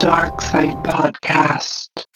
[0.00, 2.09] Dark Side Podcast.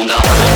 [0.00, 0.49] Don't go.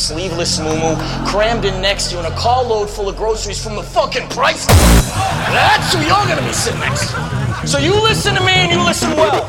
[0.00, 3.82] Sleeveless moo crammed in next to you in a carload full of groceries from the
[3.82, 4.66] fucking price.
[4.66, 7.66] That's who you're gonna be sitting next to.
[7.66, 9.46] So you listen to me and you listen well.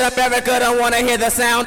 [0.00, 1.66] Up don't wanna hear the sound.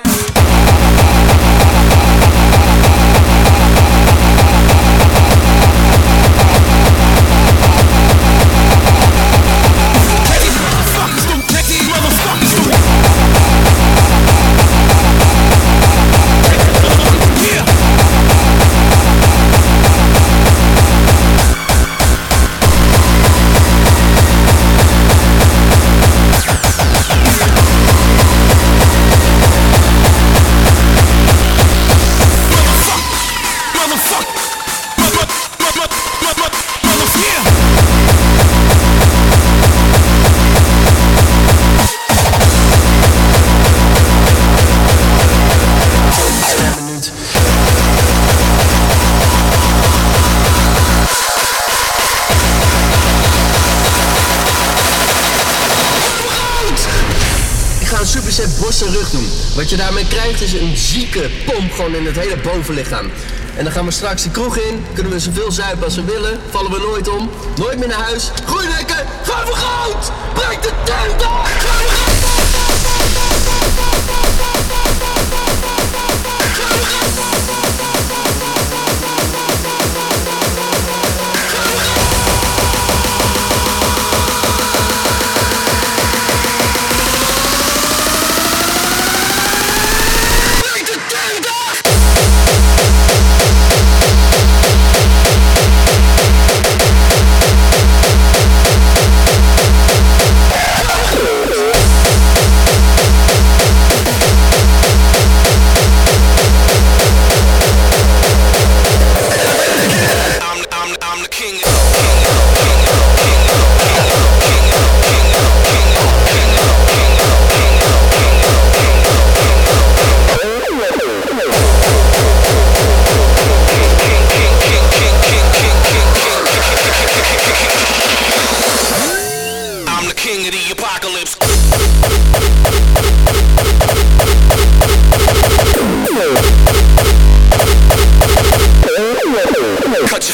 [61.20, 63.12] Pomp gewoon in het hele bovenlichaam.
[63.56, 66.40] En dan gaan we straks de kroeg in, kunnen we zoveel zuipen als we willen,
[66.50, 68.32] vallen we nooit om, nooit meer naar huis.
[68.46, 70.12] Groeinekken, ga voor goud!
[70.34, 71.91] Breek de tent af!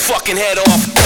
[0.08, 0.97] Fucking head off.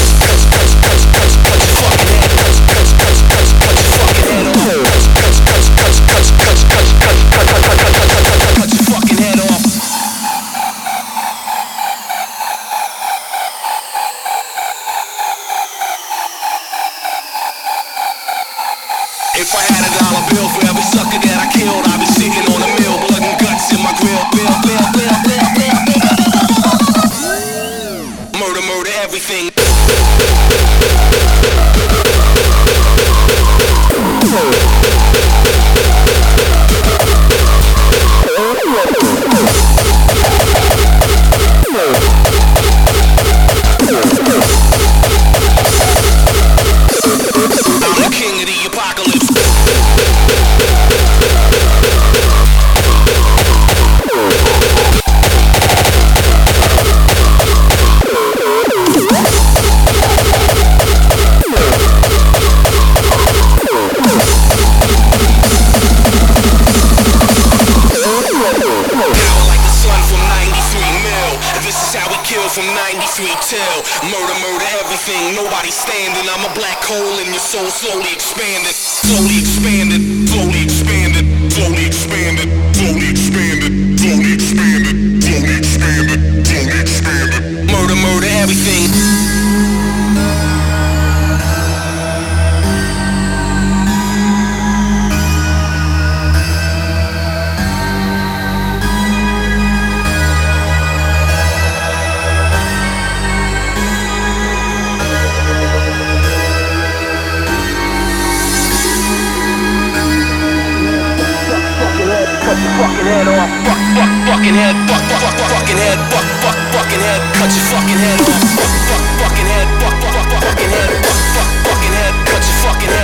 [113.66, 114.76] Fuck, fuck, fucking head.
[114.88, 116.00] Fuck, fuck, fuck, fucking head.
[116.12, 117.22] Fuck, fuck, fucking head.
[117.38, 118.42] Cut your fucking head off.
[118.58, 119.68] Fuck, fuck, fucking head.
[119.82, 120.90] Fuck, fuck, fucking head.
[121.06, 122.14] Fuck, fuck, fucking head.
[122.28, 123.01] Cut your fucking head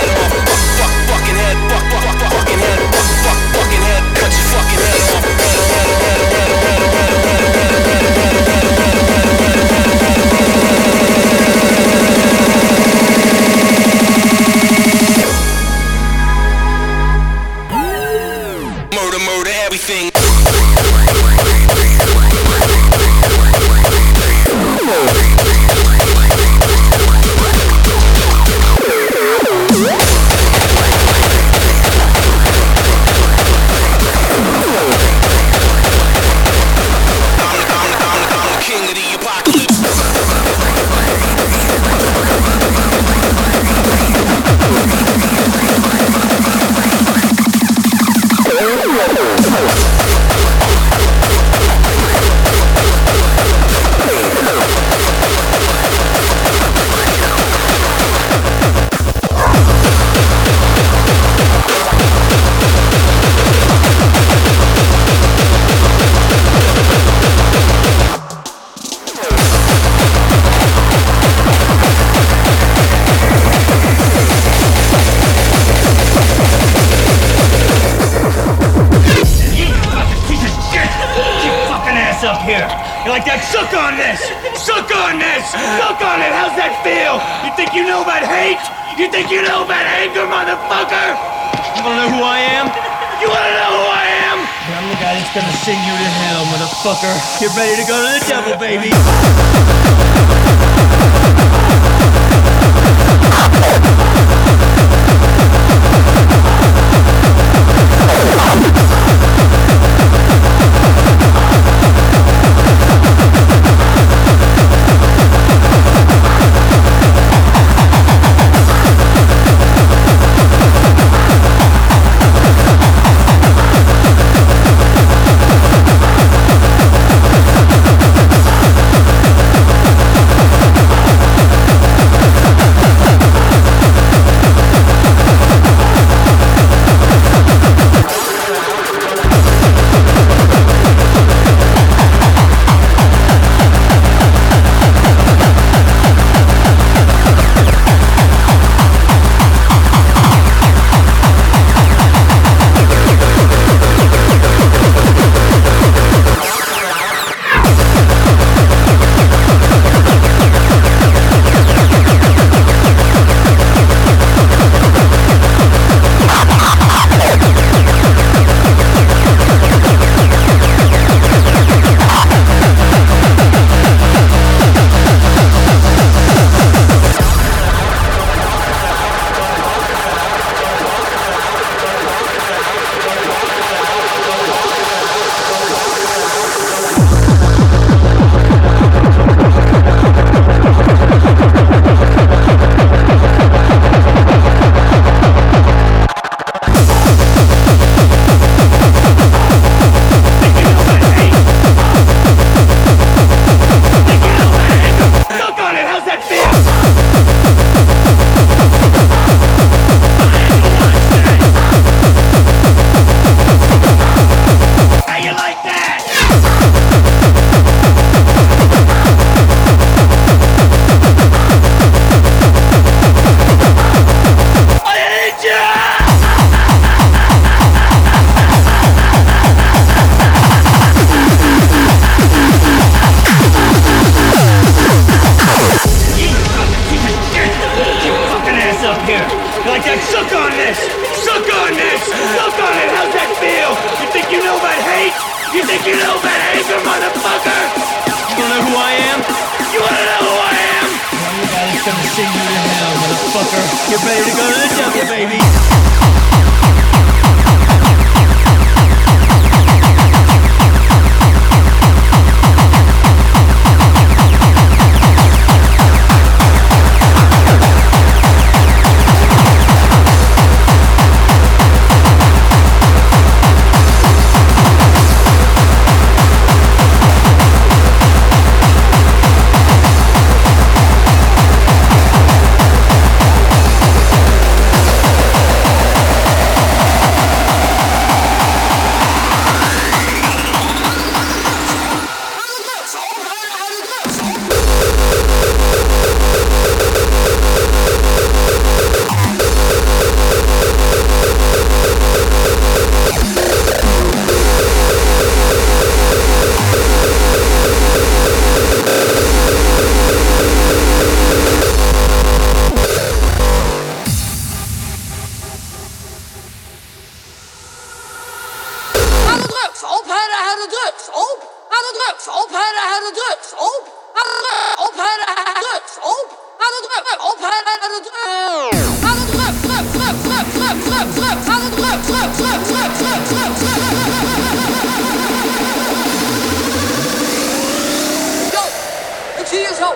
[339.78, 339.94] Zo!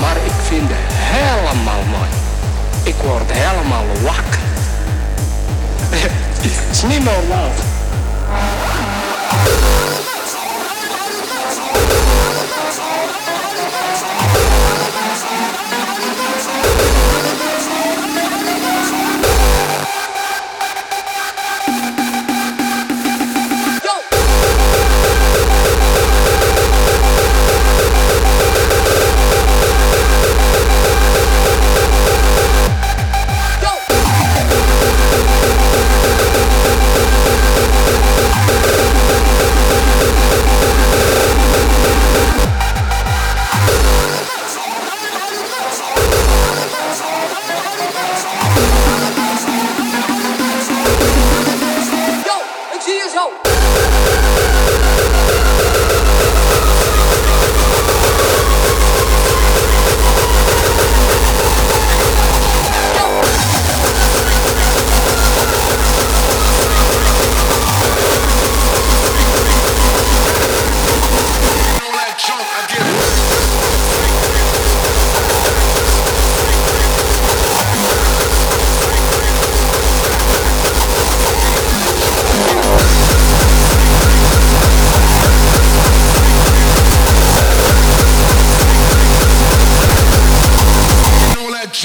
[0.00, 2.08] Maar ik vind het helemaal mooi.
[2.82, 4.31] Ik word helemaal wakker.
[6.88, 7.61] Nemo Love.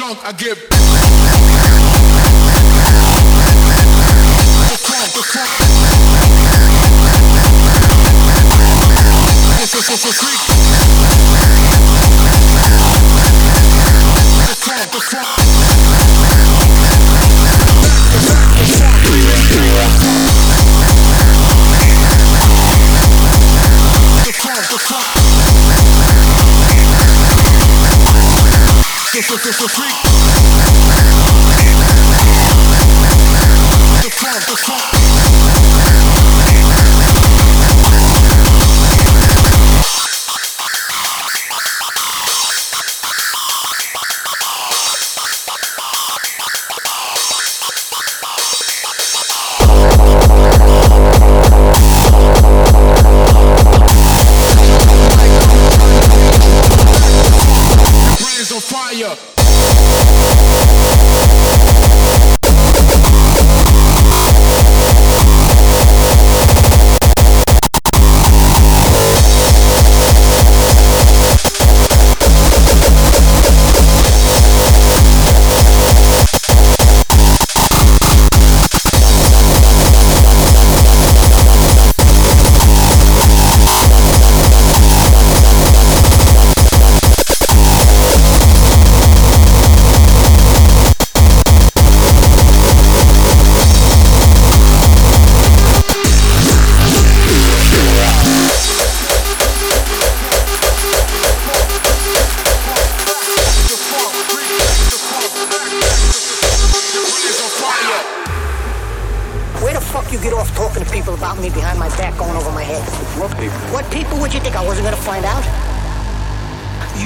[0.08, 0.58] crunk, I give.
[4.70, 5.22] The crunk, the
[10.14, 10.57] crunk.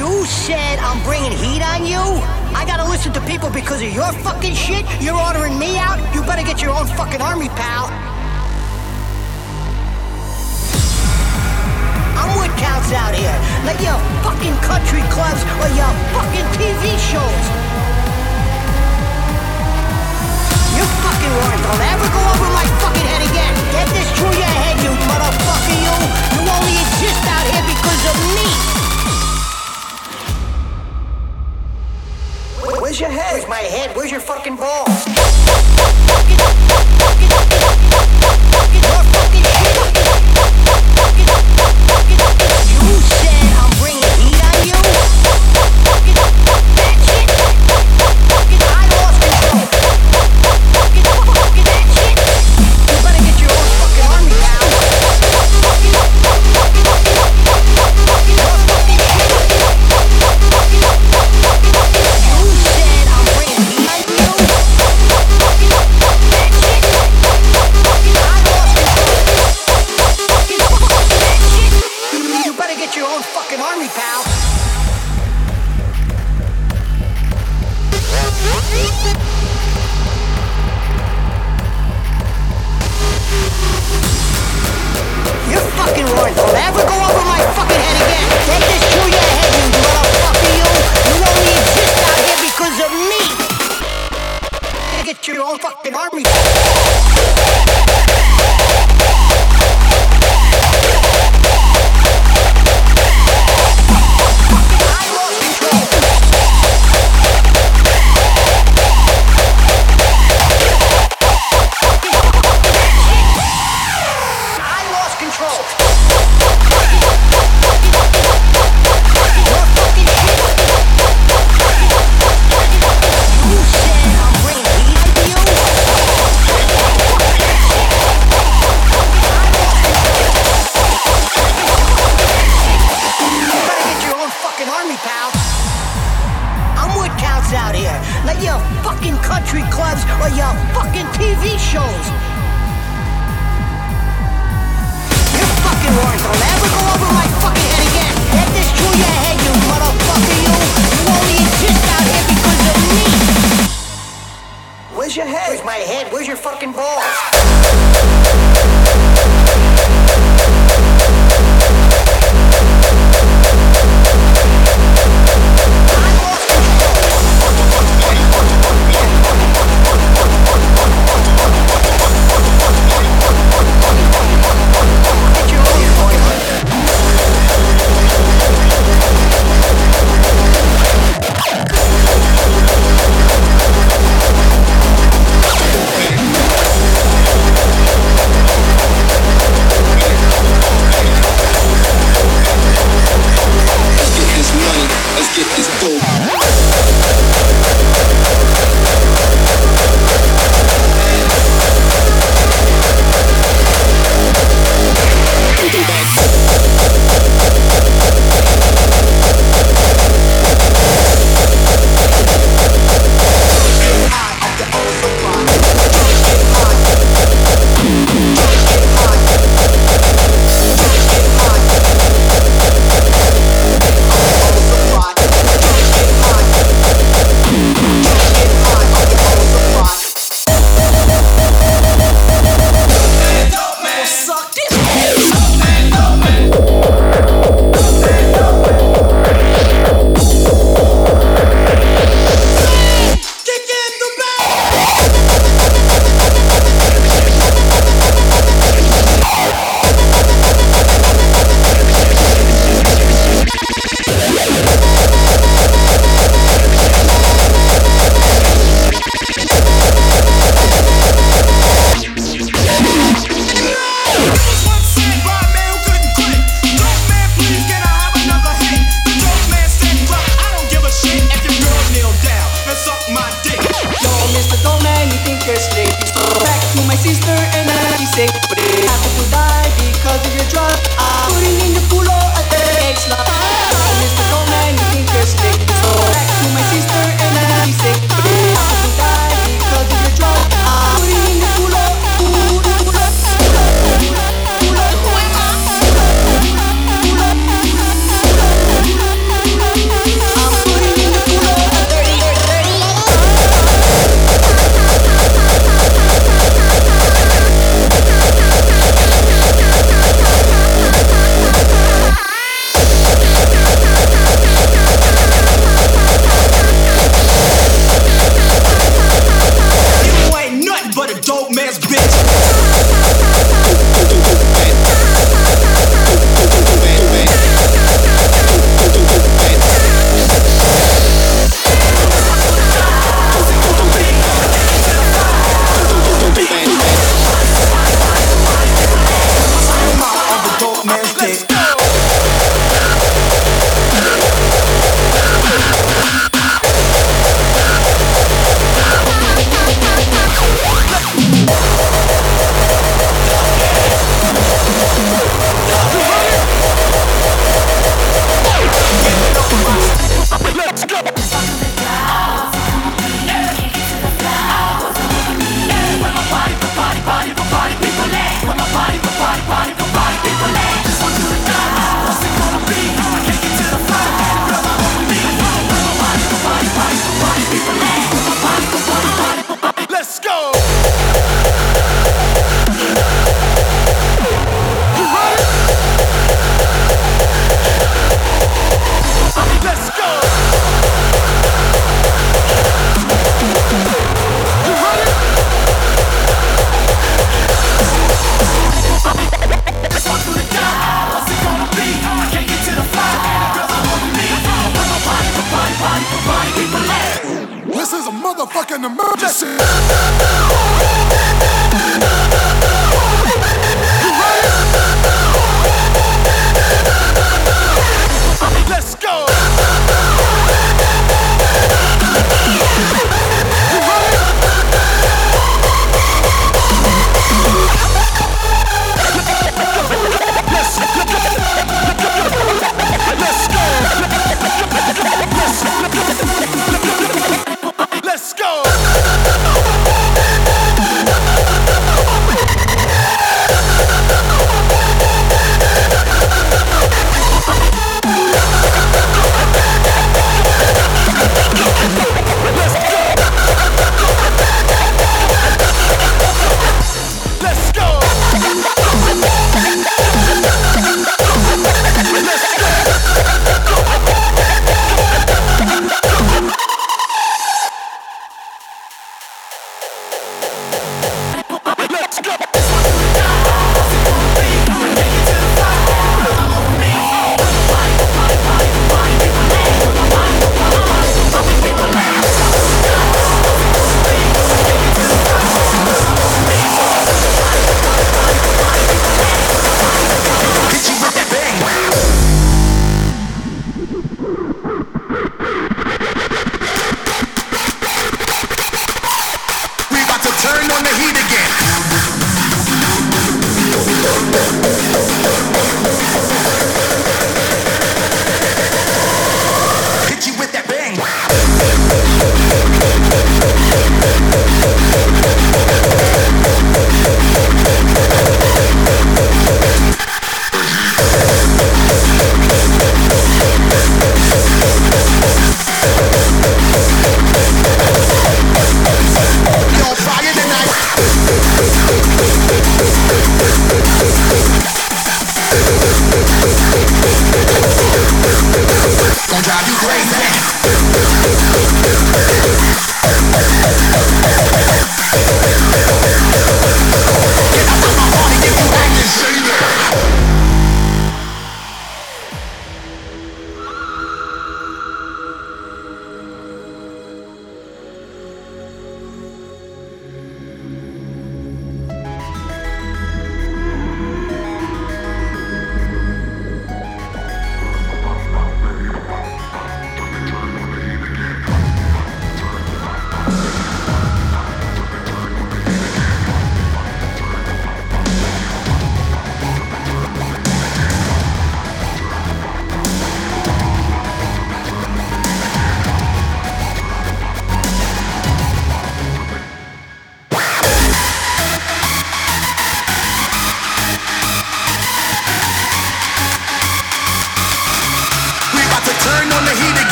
[0.00, 2.00] you said I'm bringing heat on you?
[2.56, 4.88] I gotta listen to people because of your fucking shit?
[4.96, 6.00] You're ordering me out?
[6.16, 7.92] You better get your own fucking army, pal.
[12.16, 13.36] I'm with counts out here,
[13.68, 17.44] not your fucking country clubs or your fucking TV shows.
[20.80, 23.52] You fucking words don't ever go over my fucking head again.
[23.76, 25.96] Get this through your head, you motherfucker, you.
[26.32, 28.79] You only exist out here because of me.
[32.90, 33.34] Where's your head?
[33.34, 33.94] Where's my head?
[33.94, 34.84] Where's your fucking ball?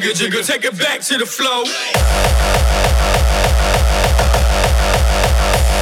[0.00, 1.64] Jigga, jigga, take it back to the flow.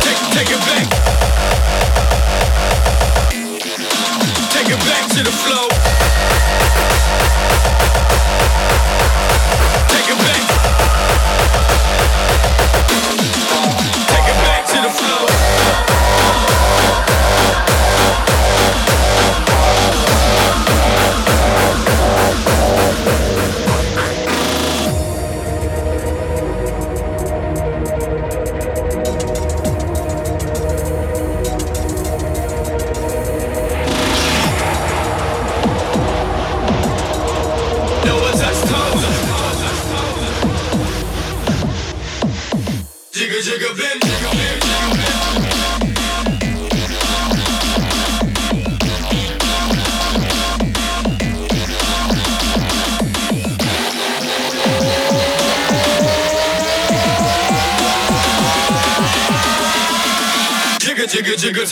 [0.02, 0.86] Take, take it back.
[4.50, 5.57] Take it back to the flow.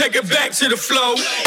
[0.07, 1.46] Take it back to the flow.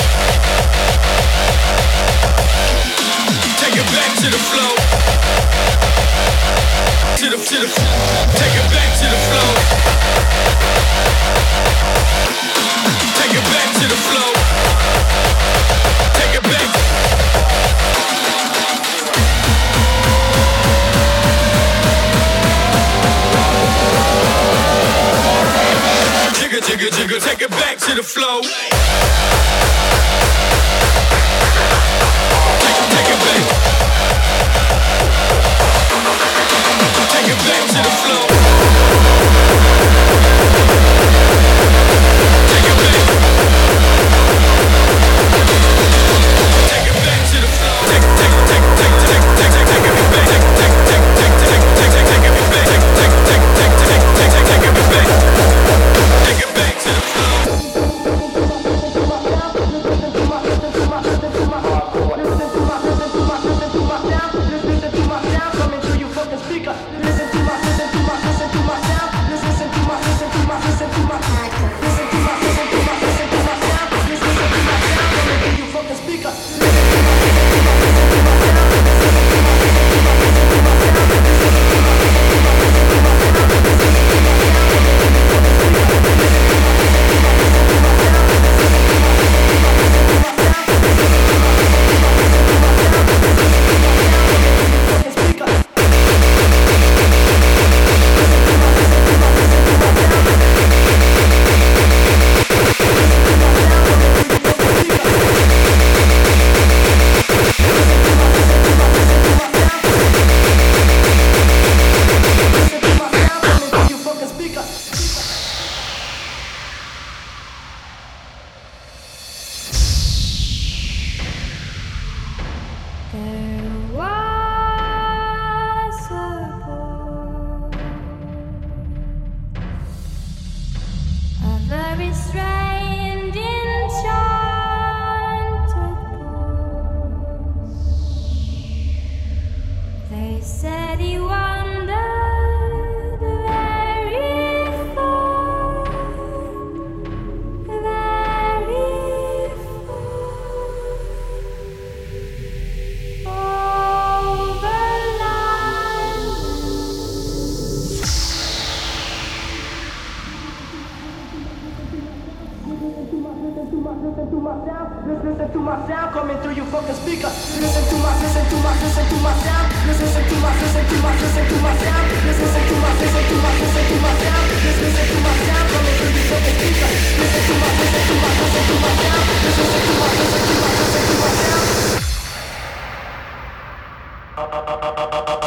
[165.40, 167.32] Listen to my sound coming through your fucking speaker.
[167.32, 169.72] Listen to my, listen to my, listen to my sound.
[169.88, 172.12] Listen to my, listen to my, listen to my sound.
[172.28, 174.52] Listen to my, listen to my, listen to my sound.
[174.68, 176.92] Listen to my sound coming through your fucking speaker.
[177.24, 179.24] Listen to my, listen to my, listen to my sound.
[179.48, 181.72] Listen to my, listen to my, listen to my sound.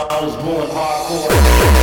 [0.08, 1.81] I was born hardcore.